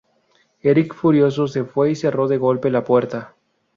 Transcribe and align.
Eric 0.63 0.95
furioso 0.95 1.47
se 1.47 1.63
fue 1.63 1.91
y 1.91 1.95
cerró 1.95 2.27
de 2.27 2.39
golpe 2.39 2.71
la 2.71 2.83
puerta. 2.83 3.35